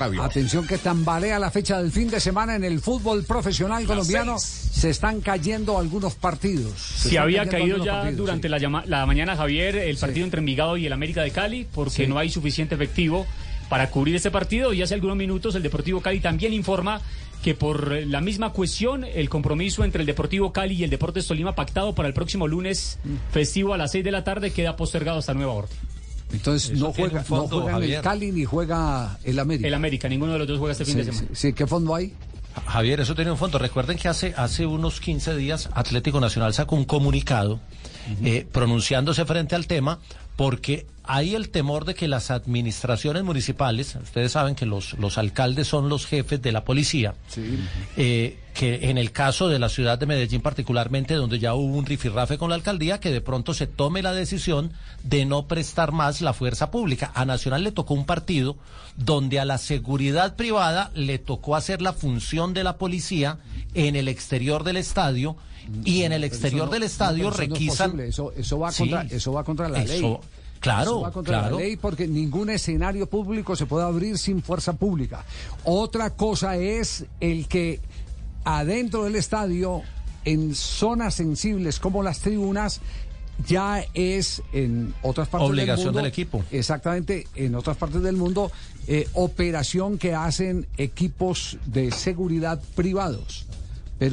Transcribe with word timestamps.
Atención 0.00 0.66
que 0.66 0.78
tambalea 0.78 1.38
la 1.38 1.50
fecha 1.50 1.80
del 1.80 1.92
fin 1.92 2.08
de 2.08 2.20
semana 2.20 2.56
en 2.56 2.64
el 2.64 2.80
fútbol 2.80 3.24
profesional 3.24 3.84
colombiano. 3.84 4.38
Se 4.38 4.88
están 4.88 5.20
cayendo 5.20 5.78
algunos 5.78 6.14
partidos. 6.14 6.72
Si 6.80 7.16
había 7.16 7.46
caído 7.46 7.84
ya 7.84 8.10
durante 8.12 8.48
la, 8.48 8.58
la, 8.86 9.06
mañana, 9.06 9.36
Javier, 9.36 9.76
el 9.76 9.96
partido 9.98 10.24
entre 10.24 10.40
Envigado 10.40 10.76
y 10.76 10.86
el 10.86 10.92
América 10.92 11.22
de 11.22 11.30
Cali, 11.30 11.66
porque 11.72 12.06
no 12.06 12.18
hay 12.18 12.30
suficiente 12.30 12.74
efectivo 12.74 13.26
para 13.68 13.90
cubrir 13.90 14.16
ese 14.16 14.30
partido. 14.30 14.72
Y 14.72 14.82
hace 14.82 14.94
algunos 14.94 15.16
minutos 15.16 15.54
el 15.54 15.62
Deportivo 15.62 16.00
Cali 16.00 16.20
también 16.20 16.54
informa 16.54 17.02
que 17.42 17.54
por 17.54 17.92
la 17.92 18.20
misma 18.20 18.50
cuestión, 18.50 19.04
el 19.04 19.28
compromiso 19.28 19.84
entre 19.84 20.02
el 20.02 20.06
Deportivo 20.06 20.52
Cali 20.52 20.74
y 20.74 20.84
el 20.84 20.90
Deportes 20.90 21.26
Tolima 21.26 21.54
pactado 21.54 21.94
para 21.94 22.08
el 22.08 22.14
próximo 22.14 22.46
lunes 22.46 22.98
mm. 23.04 23.32
festivo 23.32 23.72
a 23.74 23.78
las 23.78 23.92
6 23.92 24.04
de 24.04 24.10
la 24.10 24.24
tarde 24.24 24.50
queda 24.50 24.76
postergado 24.76 25.18
hasta 25.18 25.34
nueva 25.34 25.52
orden. 25.52 25.76
Entonces 26.32 26.78
no 26.78 26.92
juega, 26.92 27.24
no 27.28 27.48
juega 27.48 27.76
el 27.78 28.00
Cali 28.00 28.32
ni 28.32 28.44
juega 28.44 29.18
el 29.24 29.38
América. 29.38 29.66
El 29.66 29.74
América, 29.74 30.08
ninguno 30.08 30.32
de 30.32 30.38
los 30.38 30.48
dos 30.48 30.58
juega 30.58 30.72
este 30.72 30.84
fin 30.84 30.96
de 30.96 31.04
semana. 31.04 31.28
Sí, 31.32 31.52
¿qué 31.52 31.66
fondo 31.66 31.94
hay? 31.94 32.12
Javier, 32.66 33.00
eso 33.00 33.14
tiene 33.14 33.30
un 33.30 33.36
fondo. 33.36 33.58
Recuerden 33.58 33.96
que 33.96 34.08
hace, 34.08 34.34
hace 34.36 34.66
unos 34.66 35.00
15 35.00 35.36
días 35.36 35.68
Atlético 35.72 36.20
Nacional 36.20 36.52
sacó 36.54 36.76
un 36.76 36.84
comunicado 36.84 37.60
eh, 38.24 38.46
pronunciándose 38.50 39.24
frente 39.24 39.54
al 39.54 39.66
tema 39.66 39.98
porque 40.36 40.86
hay 41.04 41.34
el 41.34 41.50
temor 41.50 41.84
de 41.84 41.94
que 41.94 42.08
las 42.08 42.30
administraciones 42.30 43.24
municipales, 43.24 43.96
ustedes 43.96 44.32
saben 44.32 44.54
que 44.54 44.64
los, 44.64 44.94
los 44.94 45.18
alcaldes 45.18 45.68
son 45.68 45.88
los 45.88 46.06
jefes 46.06 46.40
de 46.40 46.52
la 46.52 46.64
policía, 46.64 47.14
eh, 47.96 48.38
que 48.60 48.90
en 48.90 48.98
el 48.98 49.10
caso 49.10 49.48
de 49.48 49.58
la 49.58 49.70
ciudad 49.70 49.98
de 49.98 50.04
Medellín 50.04 50.42
particularmente, 50.42 51.14
donde 51.14 51.38
ya 51.38 51.54
hubo 51.54 51.78
un 51.78 51.86
rifirrafe 51.86 52.36
con 52.36 52.50
la 52.50 52.56
alcaldía, 52.56 53.00
que 53.00 53.10
de 53.10 53.22
pronto 53.22 53.54
se 53.54 53.66
tome 53.66 54.02
la 54.02 54.12
decisión 54.12 54.70
de 55.02 55.24
no 55.24 55.46
prestar 55.46 55.92
más 55.92 56.20
la 56.20 56.34
fuerza 56.34 56.70
pública. 56.70 57.10
A 57.14 57.24
Nacional 57.24 57.64
le 57.64 57.72
tocó 57.72 57.94
un 57.94 58.04
partido 58.04 58.58
donde 58.98 59.40
a 59.40 59.46
la 59.46 59.56
seguridad 59.56 60.36
privada 60.36 60.90
le 60.94 61.18
tocó 61.18 61.56
hacer 61.56 61.80
la 61.80 61.94
función 61.94 62.52
de 62.52 62.62
la 62.62 62.76
policía 62.76 63.38
en 63.72 63.96
el 63.96 64.08
exterior 64.08 64.62
del 64.62 64.76
estadio 64.76 65.36
y 65.86 66.02
en 66.02 66.12
el 66.12 66.22
exterior 66.22 66.68
del 66.68 66.82
estadio 66.82 67.30
requisan. 67.30 67.98
eso, 68.00 68.30
eso, 68.36 68.58
va 68.58 68.72
contra, 68.72 69.02
eso 69.04 69.32
va 69.32 69.42
contra 69.42 69.70
la 69.70 69.82
ley. 69.82 70.18
Claro, 70.60 70.82
eso 70.82 71.00
va 71.00 71.12
contra 71.12 71.50
la 71.50 71.56
ley 71.56 71.78
porque 71.78 72.06
ningún 72.06 72.50
escenario 72.50 73.06
público 73.08 73.56
se 73.56 73.64
puede 73.64 73.86
abrir 73.86 74.18
sin 74.18 74.42
fuerza 74.42 74.74
pública. 74.74 75.24
Otra 75.64 76.10
cosa 76.10 76.56
es 76.56 77.06
el 77.20 77.48
que 77.48 77.80
adentro 78.44 79.04
del 79.04 79.16
estadio, 79.16 79.82
en 80.24 80.54
zonas 80.54 81.14
sensibles 81.14 81.78
como 81.78 82.02
las 82.02 82.20
tribunas, 82.20 82.80
ya 83.46 83.84
es 83.94 84.42
en 84.52 84.94
otras 85.02 85.28
partes 85.28 85.48
Obligación 85.48 85.76
del 85.78 85.86
mundo. 85.86 85.98
del 85.98 86.06
equipo. 86.08 86.44
Exactamente, 86.50 87.26
en 87.34 87.54
otras 87.54 87.76
partes 87.76 88.02
del 88.02 88.16
mundo, 88.16 88.52
eh, 88.86 89.08
operación 89.14 89.98
que 89.98 90.14
hacen 90.14 90.66
equipos 90.76 91.58
de 91.66 91.90
seguridad 91.90 92.60
privados 92.74 93.46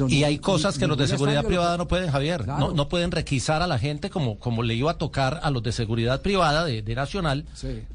y 0.08 0.24
hay 0.24 0.38
cosas 0.38 0.78
que 0.78 0.86
los 0.86 0.98
de 0.98 1.06
seguridad 1.06 1.44
privada 1.44 1.76
no 1.76 1.88
pueden, 1.88 2.10
Javier. 2.10 2.46
No, 2.46 2.72
no 2.72 2.88
pueden 2.88 3.10
requisar 3.10 3.62
a 3.62 3.66
la 3.66 3.78
gente 3.78 4.10
como, 4.10 4.38
como 4.38 4.62
le 4.62 4.74
iba 4.74 4.90
a 4.90 4.98
tocar 4.98 5.40
a 5.42 5.50
los 5.50 5.62
de 5.62 5.72
seguridad 5.72 6.20
privada 6.22 6.64
de, 6.64 6.98
Nacional, 6.98 7.44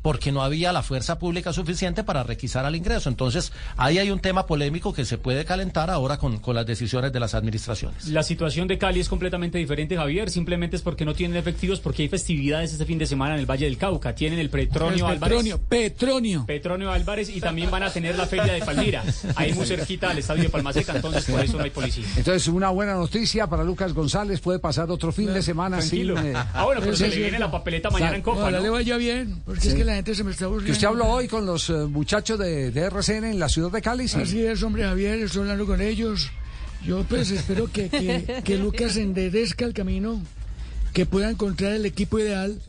porque 0.02 0.32
no 0.32 0.44
había 0.44 0.72
la 0.72 0.82
fuerza 0.82 1.20
pública 1.20 1.52
suficiente 1.52 2.06
para 2.06 2.24
requisar 2.24 2.66
al 2.66 2.76
ingreso. 2.76 3.10
Entonces, 3.10 3.52
ahí 3.76 3.98
hay 3.98 4.12
un 4.12 4.20
tema 4.20 4.46
polémico 4.46 4.94
que 4.94 5.04
se 5.04 5.18
puede 5.18 5.44
calentar 5.44 5.90
ahora 5.90 6.18
con, 6.18 6.38
con 6.38 6.56
las 6.56 6.66
decisiones 6.66 7.12
de 7.12 7.20
las 7.20 7.34
administraciones. 7.34 8.08
La 8.08 8.24
situación 8.24 8.68
de 8.70 8.78
Cali 8.78 9.02
es 9.02 9.10
completamente 9.10 9.58
diferente, 9.58 9.98
Javier. 9.98 10.30
Simplemente 10.30 10.78
es 10.78 10.82
porque 10.82 11.04
no 11.04 11.14
tienen 11.14 11.36
efectivos, 11.36 11.82
porque 11.82 12.04
hay 12.04 12.08
festividades 12.08 12.72
este 12.72 12.86
fin 12.86 12.98
de 12.98 13.06
semana 13.06 13.34
en 13.34 13.42
el 13.42 13.46
Valle 13.46 13.66
del 13.66 13.78
Cauca. 13.78 14.16
Tienen 14.16 14.40
el 14.40 14.50
Petronio 14.50 15.06
Álvarez. 15.06 15.38
Petronio, 15.38 15.60
Petronio. 15.68 16.46
Petronio 16.46 16.92
Álvarez 16.92 17.30
y 17.30 17.42
también 17.42 17.70
van 17.70 17.84
a 17.84 17.90
tener 17.90 18.16
la 18.18 18.26
feria 18.26 18.54
de 18.54 18.60
Palmira. 18.60 19.04
Ahí 19.36 19.54
muy 19.54 19.66
cerquita 19.66 20.12
al 20.12 20.18
estadio 20.18 20.44
de 20.44 20.50
Palmaseca, 20.50 20.96
entonces 20.96 21.26
por 21.26 21.44
eso 21.44 21.58
no 21.58 21.64
hay 21.64 21.72
policía. 21.84 22.06
Entonces, 22.18 22.48
una 22.48 22.70
buena 22.70 22.94
noticia 22.96 23.48
para 23.48 23.64
Lucas 23.64 23.94
González. 23.94 24.40
Puede 24.40 24.60
pasar 24.60 24.90
otro 24.92 25.12
fin 25.12 25.34
de 25.34 25.42
semana 25.42 25.78
Tranquilo. 25.78 26.18
sin. 26.18 26.28
Eh, 26.28 26.34
ah, 26.36 26.66
bueno, 26.66 26.82
pero 26.82 26.96
se 26.96 27.08
le 27.08 27.16
viene 27.16 27.40
la 27.40 27.52
papeleta 27.52 27.90
mañana 27.90 28.16
en 28.16 28.22
Copa. 28.22 28.50
¿no? 28.50 28.60
le 28.60 28.70
vaya 28.70 28.98
bien, 28.98 29.42
porque 29.46 29.68
es 29.68 29.74
que 29.74 29.84
la 29.84 29.96
gente 29.96 30.16
se 30.16 30.24
me 30.24 30.32
está 30.32 30.46
aburriendo. 30.46 30.68
Que 30.68 30.72
usted 30.74 30.88
habló 30.88 31.08
hoy 31.08 31.28
con 31.28 31.46
los 31.46 31.70
eh, 31.70 31.74
muchachos 31.74 32.40
de, 32.40 32.72
de, 32.72 32.82
RCN 32.90 33.26
en 33.26 33.40
la 33.40 33.50
ciudad 33.50 33.72
de 33.72 33.82
Cali. 33.82 34.08
¿sí? 34.08 34.22
Así 34.22 34.46
es, 34.46 34.62
hombre 34.64 34.84
Javier, 34.84 35.20
estoy 35.20 35.42
hablando 35.42 35.66
con 35.66 35.82
ellos. 35.82 36.32
Yo, 36.86 37.04
pues, 37.04 37.32
espero 37.32 37.72
que, 37.72 37.90
que, 37.90 38.42
que 38.44 38.58
Lucas 38.58 38.98
enderezca 38.98 39.66
el 39.66 39.74
camino, 39.74 40.22
que 40.92 41.06
pueda 41.06 41.30
encontrar 41.30 41.74
el 41.74 41.86
equipo 41.86 42.20
ideal, 42.20 42.60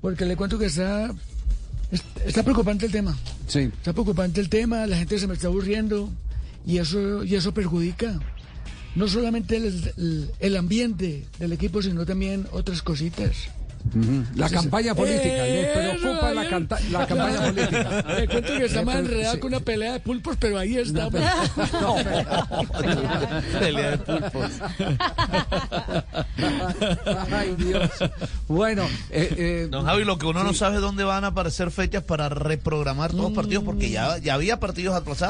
porque 0.00 0.24
le 0.24 0.36
cuento 0.36 0.58
que 0.58 0.66
está 0.66 1.10
Está 2.24 2.42
preocupante 2.42 2.86
el 2.86 2.92
tema. 2.92 3.16
Sí. 3.48 3.60
Está 3.60 3.92
preocupante 3.92 4.40
el 4.40 4.48
tema, 4.48 4.86
la 4.86 4.96
gente 4.96 5.18
se 5.18 5.26
me 5.26 5.34
está 5.34 5.48
aburriendo 5.48 6.08
y 6.66 6.78
eso, 6.78 7.24
y 7.24 7.34
eso 7.34 7.52
perjudica 7.52 8.20
no 8.94 9.08
solamente 9.08 9.56
el, 9.56 10.56
ambiente 10.56 11.26
del 11.38 11.52
equipo, 11.52 11.82
sino 11.82 12.04
también 12.04 12.46
otras 12.52 12.82
cositas. 12.82 13.48
La 14.36 14.50
campaña 14.50 14.94
política, 14.94 15.42
le 15.44 15.64
preocupa 15.72 16.34
la, 16.34 16.42
la, 16.42 16.50
campaña 17.06 17.40
política. 17.46 18.04
Le 18.18 18.28
cuento 18.28 18.52
que 18.58 18.66
está 18.66 18.84
más 18.84 18.96
enredado 18.96 19.40
con 19.40 19.48
una 19.48 19.60
pelea 19.60 19.94
de 19.94 20.00
pulpos, 20.00 20.36
pero 20.38 20.58
ahí 20.58 20.76
está. 20.76 21.08
No, 21.08 21.10
pelea 23.58 23.92
de 23.92 23.98
pulpos. 23.98 24.50
Ay, 27.32 27.54
Dios. 27.56 27.88
Bueno, 28.48 28.86
eh, 29.10 29.34
eh, 29.38 29.68
don 29.70 29.86
Javi, 29.86 30.04
lo 30.04 30.18
que 30.18 30.26
uno 30.26 30.44
no 30.44 30.52
sabe 30.52 30.76
es 30.76 30.82
dónde 30.82 31.04
van 31.04 31.24
a 31.24 31.28
aparecer 31.28 31.70
fechas 31.70 32.02
para 32.02 32.28
reprogramar 32.28 33.12
todos 33.12 33.24
los 33.24 33.32
partidos, 33.32 33.64
porque 33.64 33.88
ya, 33.88 34.18
ya 34.18 34.34
había 34.34 34.60
partidos 34.60 34.94
atrasados. 34.94 35.29